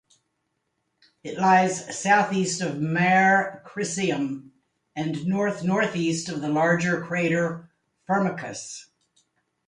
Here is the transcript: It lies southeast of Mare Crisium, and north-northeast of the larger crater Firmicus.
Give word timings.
It 1.23 1.37
lies 1.37 1.95
southeast 1.95 2.61
of 2.61 2.79
Mare 2.81 3.61
Crisium, 3.67 4.49
and 4.95 5.27
north-northeast 5.27 6.27
of 6.27 6.41
the 6.41 6.49
larger 6.49 7.03
crater 7.05 7.69
Firmicus. 8.09 8.87